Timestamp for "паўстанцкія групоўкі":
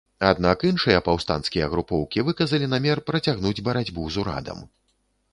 1.07-2.23